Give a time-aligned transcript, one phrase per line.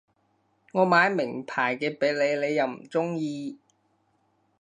[0.71, 3.59] 我買名牌嘢畀你你又唔中意